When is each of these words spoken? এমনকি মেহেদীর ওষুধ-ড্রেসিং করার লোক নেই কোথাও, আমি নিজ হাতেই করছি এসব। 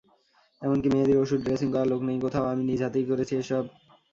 এমনকি 0.61 0.87
মেহেদীর 0.89 1.21
ওষুধ-ড্রেসিং 1.23 1.67
করার 1.71 1.89
লোক 1.89 2.01
নেই 2.07 2.17
কোথাও, 2.25 2.45
আমি 2.51 2.63
নিজ 2.65 2.79
হাতেই 2.83 3.05
করছি 3.09 3.33
এসব। 3.41 3.63